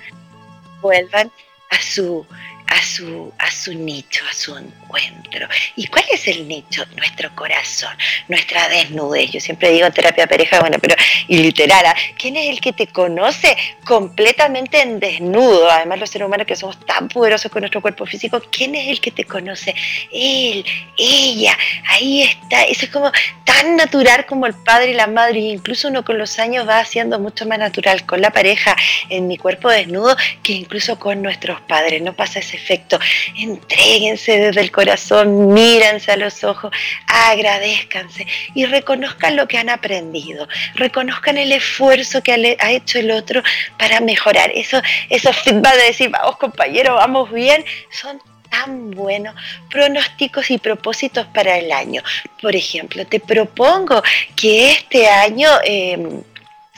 [0.80, 1.30] vuelvan
[1.70, 2.26] a su,
[2.66, 5.48] a su, a su nicho, a su encuentro.
[5.76, 6.84] ¿Y cuál es el nicho?
[6.96, 7.96] Nuestro corazón,
[8.28, 9.30] nuestra desnudez.
[9.32, 10.94] Yo siempre digo terapia pareja, bueno, pero
[11.28, 11.94] y literal, ¿ah?
[12.18, 15.70] ¿quién es el que te conoce completamente en desnudo?
[15.70, 19.00] Además, los seres humanos que somos tan poderosos con nuestro cuerpo físico, ¿quién es el
[19.00, 19.74] que te conoce?
[20.12, 20.64] Él,
[20.96, 21.56] ella,
[21.88, 22.64] ahí está.
[22.64, 23.10] Eso es como
[23.44, 26.78] tan natural como el padre y la madre, e incluso uno con los años va
[26.78, 28.76] haciendo mucho más natural con la pareja
[29.08, 32.02] en mi cuerpo desnudo que incluso con nuestros padres.
[32.02, 32.98] No pasa ese efecto.
[33.36, 36.72] Entréguense desde el corazón, mírense a los ojos,
[37.06, 40.48] agradezcanse y reconozcan lo que han aprendido.
[40.74, 43.42] Reconozcan el esfuerzo que ha hecho el otro
[43.78, 44.50] para mejorar.
[44.54, 49.34] Eso, esos feedback de decir, vamos compañero, vamos bien, son tan buenos
[49.70, 52.02] pronósticos y propósitos para el año.
[52.40, 54.02] Por ejemplo, te propongo
[54.36, 56.22] que este año em,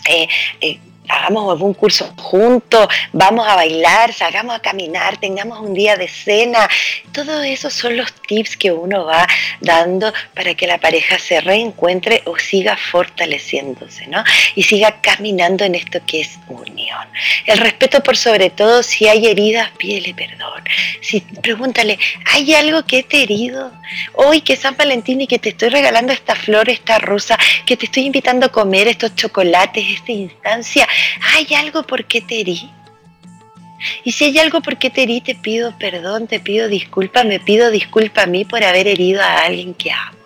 [0.08, 0.28] eh,
[0.60, 0.78] eh,
[1.08, 6.68] hagamos algún curso juntos, vamos a bailar, salgamos a caminar, tengamos un día de cena.
[7.12, 9.26] Todos esos son los tips que uno va
[9.60, 14.24] dando para que la pareja se reencuentre o siga fortaleciéndose, ¿no?
[14.54, 17.06] Y siga caminando en esto que es unión.
[17.46, 20.64] El respeto por sobre todo, si hay heridas, pídele perdón.
[21.00, 21.98] Si pregúntale,
[22.32, 23.72] ¿hay algo que te he herido?
[24.14, 27.76] Hoy que es San Valentín y que te estoy regalando esta flor, esta rosa, que
[27.76, 30.88] te estoy invitando a comer estos chocolates, esta instancia,
[31.34, 32.70] ¿hay algo por qué te herí?
[34.02, 37.40] Y si hay algo por qué te herí, te pido perdón, te pido disculpa, me
[37.40, 40.18] pido disculpa a mí por haber herido a alguien que amo.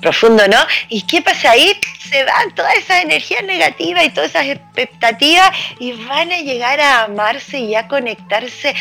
[0.00, 0.58] Profundo, ¿no?
[0.88, 1.72] ¿Y qué pasa ahí?
[2.10, 7.04] Se van todas esas energías negativas y todas esas expectativas y van a llegar a
[7.04, 8.74] amarse y a conectarse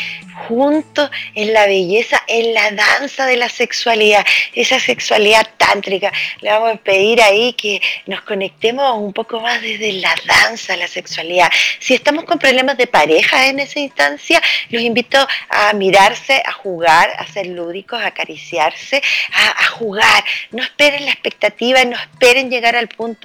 [0.48, 6.12] juntos en la belleza, en la danza de la sexualidad, esa sexualidad tántrica.
[6.42, 10.88] Le vamos a pedir ahí que nos conectemos un poco más desde la danza, la
[10.88, 11.52] sexualidad.
[11.80, 15.18] Si estamos con problemas de pareja en esa instancia, los invito
[15.50, 19.02] a mirarse, a jugar, a ser lúdicos, a acariciarse,
[19.34, 20.24] a, jugar.
[20.52, 23.17] No esperen la expectativa, no esperen llegar al punto,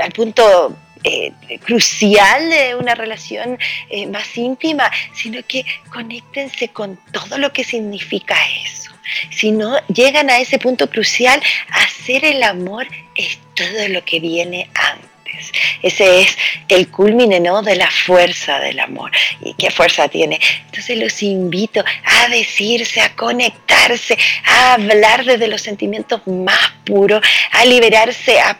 [0.00, 1.32] al punto eh,
[1.64, 3.58] crucial de una relación
[3.90, 8.34] eh, más íntima, sino que conéctense con todo lo que significa
[8.64, 8.90] eso.
[9.30, 14.68] Si no llegan a ese punto crucial, hacer el amor es todo lo que viene
[14.74, 15.15] antes.
[15.82, 16.36] Ese es
[16.68, 17.62] el culmine ¿no?
[17.62, 19.10] de la fuerza del amor.
[19.40, 20.40] ¿Y qué fuerza tiene?
[20.66, 27.64] Entonces los invito a decirse, a conectarse, a hablar desde los sentimientos más puros, a
[27.64, 28.58] liberarse, a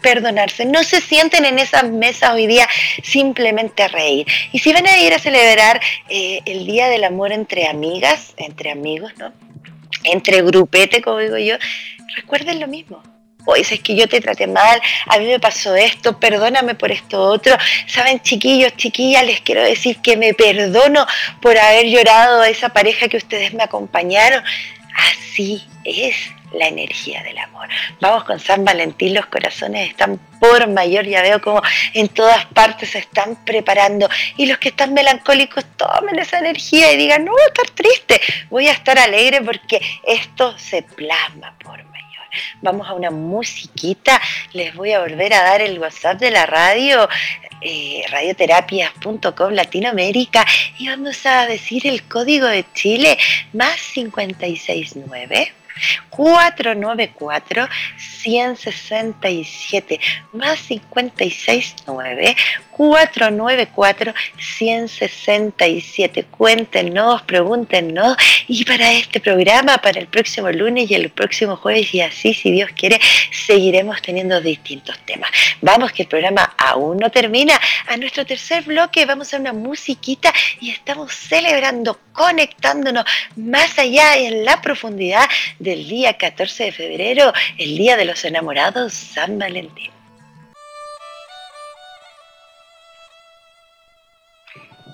[0.00, 0.64] perdonarse.
[0.64, 2.68] No se sienten en esas mesas hoy día
[3.02, 4.26] simplemente a reír.
[4.52, 8.70] Y si van a ir a celebrar eh, el Día del Amor entre amigas, entre
[8.70, 9.32] amigos, ¿no?
[10.04, 11.56] Entre grupete, como digo yo,
[12.16, 13.02] recuerden lo mismo
[13.46, 17.22] oye, es que yo te traté mal, a mí me pasó esto, perdóname por esto
[17.22, 17.56] otro.
[17.86, 21.06] Saben, chiquillos, chiquillas, les quiero decir que me perdono
[21.40, 24.42] por haber llorado a esa pareja que ustedes me acompañaron.
[24.94, 26.16] Así es
[26.52, 27.68] la energía del amor.
[28.00, 32.90] Vamos con San Valentín, los corazones están por mayor, ya veo como en todas partes
[32.90, 34.08] se están preparando.
[34.36, 38.20] Y los que están melancólicos, tomen esa energía y digan, no voy a estar triste,
[38.50, 41.95] voy a estar alegre porque esto se plasma por mayor.
[42.62, 44.20] Vamos a una musiquita,
[44.52, 47.08] les voy a volver a dar el WhatsApp de la radio,
[47.60, 50.44] eh, radioterapias.com Latinoamérica
[50.78, 53.18] y vamos a decir el código de Chile
[53.52, 55.52] más 569
[56.10, 60.00] 494 167
[60.32, 62.36] más 569
[62.76, 68.16] 494 167 cuéntenos, pregúntenos.
[68.48, 72.50] Y para este programa, para el próximo lunes y el próximo jueves y así si
[72.50, 73.00] Dios quiere
[73.46, 75.30] seguiremos teniendo distintos temas.
[75.62, 77.58] Vamos que el programa aún no termina.
[77.86, 83.04] A nuestro tercer bloque vamos a una musiquita y estamos celebrando conectándonos
[83.36, 85.26] más allá en la profundidad
[85.66, 89.90] del día 14 de febrero, el Día de los Enamorados, San Valentín.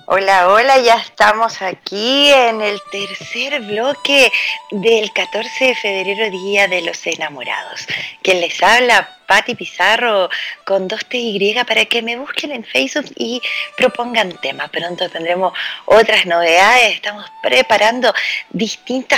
[0.07, 4.31] Hola, hola, ya estamos aquí en el tercer bloque
[4.71, 7.85] del 14 de febrero, Día de los Enamorados.
[8.23, 10.29] Quien les habla, Patti Pizarro,
[10.63, 13.41] con dos TY, para que me busquen en Facebook y
[13.75, 14.69] propongan temas.
[14.69, 18.13] Pronto tendremos otras novedades, estamos preparando
[18.51, 19.17] distintos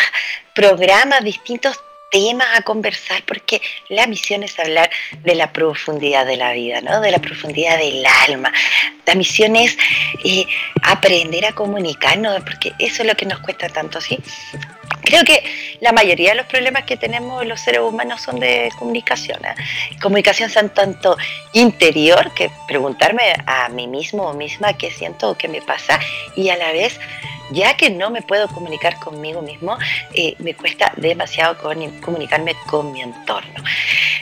[0.54, 1.78] programas, distintos
[2.15, 4.89] temas a conversar, porque la misión es hablar
[5.21, 7.01] de la profundidad de la vida, ¿no?
[7.01, 8.54] de la profundidad del alma.
[9.06, 9.78] La misión es
[10.23, 10.45] eh,
[10.82, 14.17] aprender a comunicarnos, porque eso es lo que nos cuesta tanto, ¿sí?
[15.04, 15.43] Creo que
[15.82, 19.43] la mayoría de los problemas que tenemos los seres humanos son de comunicación.
[19.45, 19.54] ¿eh?
[20.01, 21.17] Comunicación son tanto
[21.51, 25.99] interior, que preguntarme a mí mismo o misma qué siento o qué me pasa,
[26.38, 26.97] y a la vez
[27.52, 29.78] ya que no me puedo comunicar conmigo mismo,
[30.14, 31.58] eh, me cuesta demasiado
[32.02, 33.64] comunicarme con mi entorno.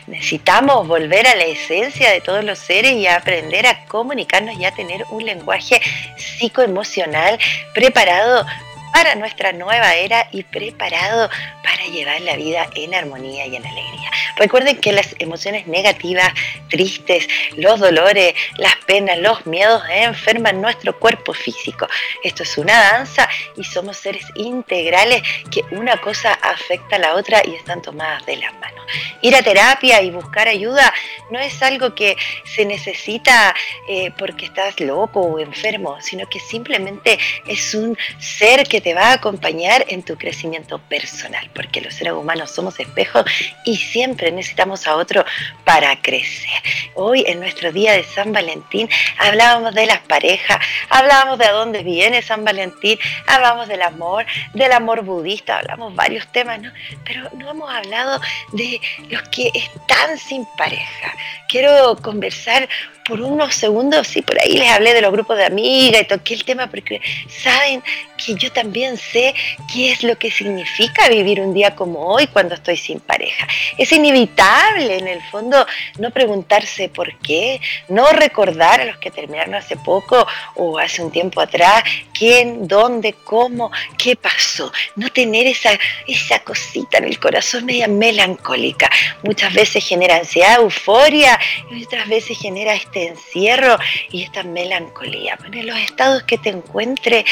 [0.08, 4.72] Necesitamos volver a la esencia de todos los seres y aprender a comunicarnos y a
[4.72, 5.82] tener un lenguaje
[6.18, 7.40] psicoemocional
[7.74, 8.46] preparado
[8.94, 11.30] para nuestra nueva era y preparado
[11.64, 14.12] para llevar la vida en armonía y en alegría.
[14.38, 16.32] Recuerden que las emociones negativas,
[16.70, 17.28] tristes,
[17.58, 21.88] los dolores, las penas, los miedos enferman nuestro cuerpo físico.
[22.24, 23.28] Esto es una danza
[23.58, 28.38] y somos seres integrales que una cosa afecta a la otra y están tomadas de
[28.38, 28.86] las manos.
[29.22, 30.94] Ir a terapia y buscar ayuda
[31.32, 33.56] no es algo que se necesita
[33.88, 39.08] eh, porque estás loco o enfermo, sino que simplemente es un ser que te va
[39.08, 43.24] a acompañar en tu crecimiento personal, porque los seres humanos somos espejos
[43.66, 45.26] y siempre necesitamos a otro
[45.64, 46.62] para crecer.
[46.94, 52.22] Hoy en nuestro día de San Valentín hablábamos de las parejas, hablábamos de dónde viene
[52.22, 56.72] San Valentín, hablábamos del amor, del amor budista, hablamos varios temas, ¿no?
[57.06, 58.20] Pero no hemos hablado
[58.52, 61.14] de los que están sin pareja.
[61.48, 62.68] Quiero conversar
[63.08, 66.34] por unos segundos, y por ahí les hablé de los grupos de amigas y toqué
[66.34, 67.84] el tema porque saben
[68.24, 69.34] que yo también sé
[69.72, 73.48] qué es lo que significa vivir un día como hoy cuando estoy sin pareja.
[73.78, 75.66] Es inevitable en el fondo
[76.00, 81.12] no preguntarse por qué, no recordar a los que terminaron hace poco o hace un
[81.12, 81.84] tiempo atrás
[82.18, 84.72] quién, dónde, cómo, qué pasó.
[84.96, 85.72] No tener esa,
[86.08, 88.90] esa cosita en el corazón media melancólica.
[89.24, 91.40] Muchas veces genera ansiedad, euforia
[91.72, 93.78] y otras veces genera este encierro
[94.12, 95.36] y esta melancolía.
[95.40, 97.26] Bueno, en los estados que te encuentre,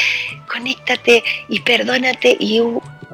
[0.50, 2.60] conéctate y perdónate y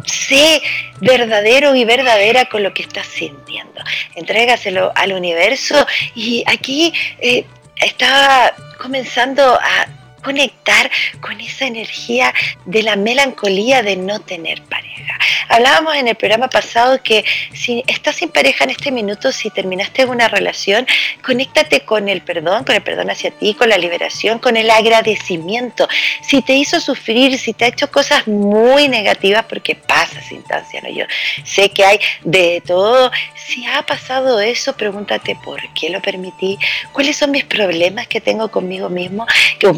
[0.06, 0.62] sé
[1.00, 3.82] verdadero y verdadera con lo que estás sintiendo.
[4.14, 7.44] Entrégaselo al universo y aquí eh,
[7.76, 9.87] estaba comenzando a
[10.22, 12.33] conectar con esa energía
[12.64, 15.18] de la melancolía de no tener pareja.
[15.48, 20.04] Hablábamos en el programa pasado que si estás sin pareja en este minuto, si terminaste
[20.04, 20.87] una relación,
[21.24, 25.88] conéctate con el perdón, con el perdón hacia ti, con la liberación, con el agradecimiento.
[26.22, 30.90] Si te hizo sufrir, si te ha hecho cosas muy negativas, porque pasa instancia, ¿no?
[30.90, 31.04] Yo
[31.44, 33.11] sé que hay de todo.
[33.35, 36.59] Si ha pasado eso, pregúntate por qué lo permití,
[36.92, 39.26] cuáles son mis problemas que tengo conmigo mismo,
[39.64, 39.72] o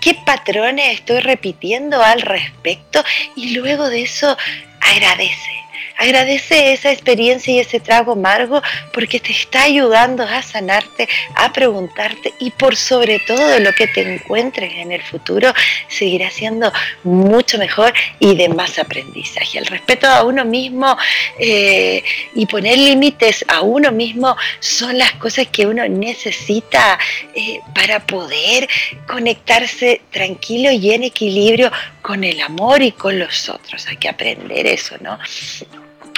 [0.00, 3.02] qué patrones estoy repitiendo al respecto
[3.36, 4.36] y luego de eso
[4.80, 5.60] agradece.
[5.96, 8.62] Agradece esa experiencia y ese trago amargo
[8.92, 14.14] porque te está ayudando a sanarte, a preguntarte y por sobre todo lo que te
[14.14, 15.52] encuentres en el futuro
[15.88, 16.72] seguirá siendo
[17.04, 19.58] mucho mejor y de más aprendizaje.
[19.58, 20.96] El respeto a uno mismo
[21.38, 22.02] eh,
[22.34, 26.98] y poner límites a uno mismo son las cosas que uno necesita
[27.34, 28.68] eh, para poder
[29.06, 31.70] conectarse tranquilo y en equilibrio
[32.02, 33.86] con el amor y con los otros.
[33.86, 35.18] Hay que aprender eso, ¿no?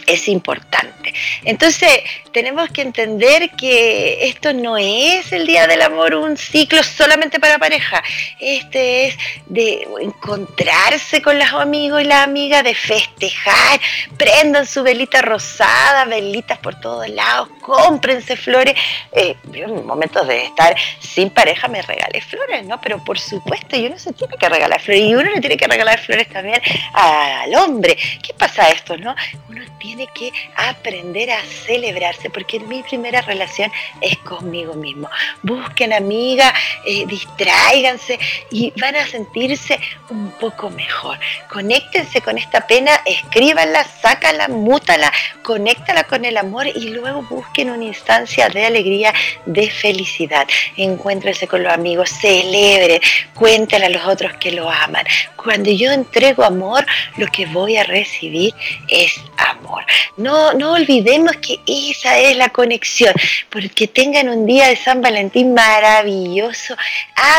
[0.06, 1.12] Es importante.
[1.44, 2.00] Entonces,
[2.32, 7.58] tenemos que entender que esto no es el Día del Amor, un ciclo solamente para
[7.58, 8.02] pareja.
[8.40, 13.80] Este es de encontrarse con los amigos y las amigas, de festejar,
[14.16, 18.74] prendan su velita rosada, velitas por todos lados, cómprense flores.
[19.12, 22.80] Eh, en momentos de estar sin pareja me regalé flores, ¿no?
[22.80, 25.66] Pero por supuesto, y uno se tiene que regalar flores y uno le tiene que
[25.66, 26.60] regalar flores también
[26.94, 27.96] al hombre.
[28.22, 29.14] ¿Qué pasa esto, no?
[29.48, 35.08] Uno tiene que aprender a celebrarse, porque mi primera relación es conmigo mismo.
[35.42, 36.52] Busquen amiga,
[36.86, 38.18] eh, distráiganse
[38.50, 39.78] y van a sentirse
[40.10, 41.18] un poco mejor.
[41.48, 47.84] Conéctense con esta pena, escríbanla, sácala, mútala, conéctala con el amor y luego busquen una
[47.84, 49.12] instancia de alegría,
[49.46, 50.46] de felicidad.
[50.76, 53.00] Encuéntrense con los amigos, celebren,
[53.34, 55.04] cuéntenle a los otros que lo aman.
[55.36, 56.84] Cuando yo entrego amor,
[57.16, 58.54] lo que voy a recibir
[58.88, 59.81] es amor.
[60.16, 63.14] No, no olvidemos que esa es la conexión,
[63.50, 66.76] porque tengan un día de San Valentín maravilloso.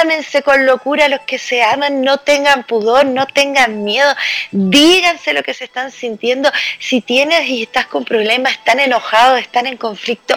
[0.02, 4.14] Ámense con locura los que se aman, no tengan pudor, no tengan miedo,
[4.52, 6.52] díganse lo que se están sintiendo.
[6.80, 10.36] Si tienes y estás con problemas, están enojados, están en conflicto,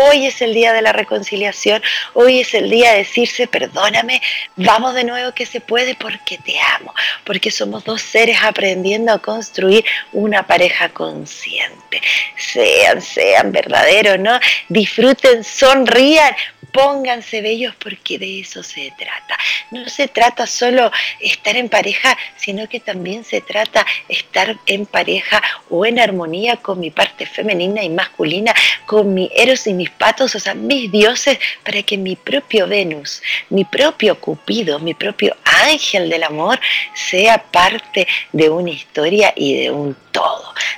[0.00, 1.82] Hoy es el día de la reconciliación,
[2.14, 4.22] hoy es el día de decirse, perdóname,
[4.54, 9.18] vamos de nuevo que se puede porque te amo, porque somos dos seres aprendiendo a
[9.18, 12.00] construir una pareja consciente.
[12.36, 14.38] Sean, sean verdaderos, ¿no?
[14.68, 16.32] Disfruten, sonrían,
[16.72, 19.38] pónganse bellos porque de eso se trata.
[19.70, 20.90] No se trata solo
[21.20, 26.80] estar en pareja, sino que también se trata estar en pareja o en armonía con
[26.80, 28.54] mi parte femenina y masculina,
[28.86, 33.22] con mi eros y mis patos, o sea, mis dioses, para que mi propio Venus,
[33.50, 36.58] mi propio Cupido, mi propio ángel del amor
[36.94, 39.94] sea parte de una historia y de un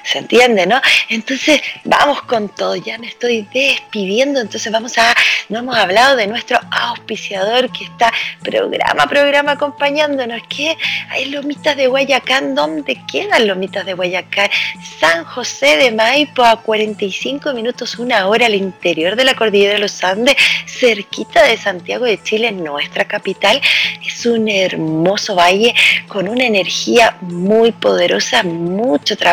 [0.05, 0.81] ¿Se entiende, no?
[1.09, 2.77] Entonces, vamos con todo.
[2.77, 5.15] Ya me estoy despidiendo, entonces vamos a,
[5.49, 8.13] no hemos hablado de nuestro auspiciador que está
[8.43, 10.77] programa programa acompañándonos, que
[11.11, 12.55] hay lomitas de Guayacán.
[12.55, 14.51] ¿Dónde quedan lomitas de Guayacán?
[14.99, 19.81] San José de Maipo, a 45 minutos, una hora al interior de la cordillera de
[19.81, 20.37] los Andes,
[20.67, 23.61] cerquita de Santiago de Chile, nuestra capital.
[24.07, 25.75] Es un hermoso valle
[26.09, 29.30] con una energía muy poderosa, mucho trabajo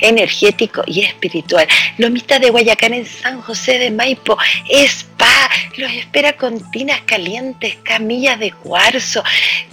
[0.00, 1.66] energético y espiritual.
[1.98, 4.36] Lomita de Guayacán en San José de Maipo,
[4.68, 9.22] spa, los espera con tinas calientes, camillas de cuarzo,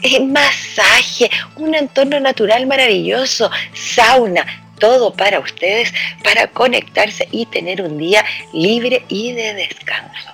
[0.03, 4.45] eh, masaje, un entorno natural maravilloso, sauna,
[4.80, 5.93] todo para ustedes,
[6.24, 10.30] para conectarse y tener un día libre y de descanso.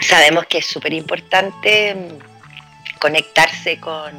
[0.00, 4.12] Sabemos que es súper importante mm, conectarse con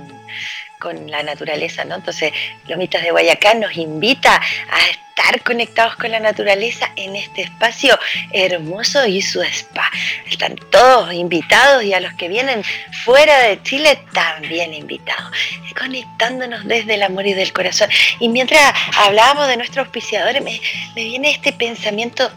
[0.83, 1.95] con la naturaleza, ¿no?
[1.95, 2.33] Entonces,
[2.67, 7.97] Lomitas de Guayacán nos invita a estar conectados con la naturaleza en este espacio
[8.33, 9.89] hermoso y su spa.
[10.29, 12.63] Están todos invitados y a los que vienen
[13.05, 15.31] fuera de Chile también invitados,
[15.79, 17.89] conectándonos desde el amor y del corazón.
[18.19, 20.59] Y mientras hablábamos de nuestros auspiciadores, me,
[20.97, 22.29] me viene este pensamiento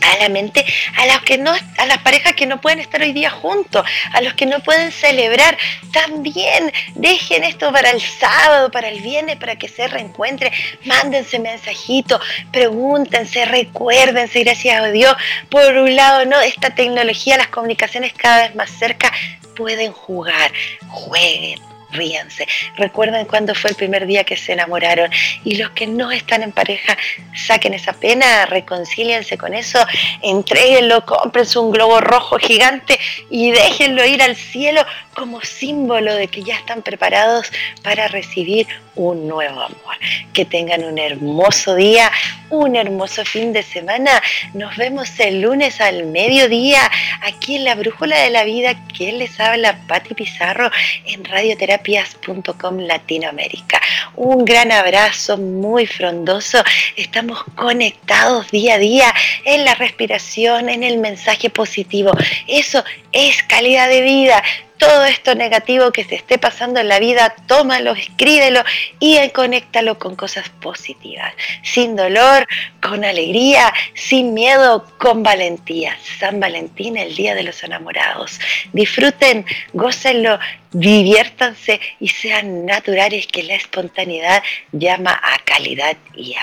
[0.00, 0.64] a la mente
[0.96, 4.20] a las que no a las parejas que no pueden estar hoy día juntos, a
[4.20, 5.56] los que no pueden celebrar,
[5.92, 10.52] también dejen esto para el sábado, para el viernes, para que se reencuentren,
[10.84, 12.20] mándense mensajitos,
[12.52, 15.14] pregúntense, recuérdense, gracias a Dios,
[15.48, 19.12] por un lado, no, esta tecnología, las comunicaciones cada vez más cerca
[19.54, 20.52] pueden jugar,
[20.88, 21.60] jueguen,
[21.92, 22.46] ríanse.
[22.76, 25.10] Recuerden cuándo fue el primer día que se enamoraron.
[25.44, 26.96] Y los que no están en pareja,
[27.34, 29.78] saquen esa pena, reconcíliense con eso,
[30.22, 32.98] entréguenlo, cómprense un globo rojo gigante
[33.30, 34.84] y déjenlo ir al cielo
[35.14, 37.50] como símbolo de que ya están preparados
[37.82, 39.96] para recibir un nuevo amor.
[40.32, 42.10] Que tengan un hermoso día,
[42.50, 44.22] un hermoso fin de semana.
[44.54, 46.90] Nos vemos el lunes al mediodía
[47.22, 50.70] aquí en la Brújula de la Vida que les habla Patti Pizarro
[51.06, 53.80] en radioterapias.com Latinoamérica.
[54.16, 56.62] Un gran abrazo muy frondoso.
[56.96, 62.12] Estamos conectados día a día en la respiración, en el mensaje positivo.
[62.46, 64.42] Eso es calidad de vida
[64.82, 68.64] todo esto negativo que se esté pasando en la vida, tómalo, escríbelo
[68.98, 71.32] y conéctalo con cosas positivas.
[71.62, 72.48] Sin dolor,
[72.80, 75.96] con alegría, sin miedo, con valentía.
[76.18, 78.40] San Valentín, el Día de los Enamorados.
[78.72, 80.40] Disfruten, gócenlo,
[80.72, 86.34] diviértanse y sean naturales que la espontaneidad llama a calidad y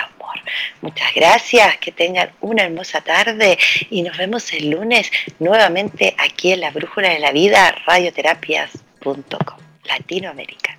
[0.82, 3.58] Muchas gracias, que tengan una hermosa tarde
[3.90, 10.79] y nos vemos el lunes nuevamente aquí en la Brújula de la Vida, radioterapias.com, Latinoamérica.